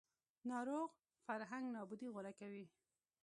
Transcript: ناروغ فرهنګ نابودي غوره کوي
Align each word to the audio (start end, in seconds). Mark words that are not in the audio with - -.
ناروغ 0.49 0.89
فرهنګ 1.25 1.65
نابودي 1.75 2.07
غوره 2.13 2.33
کوي 2.39 2.65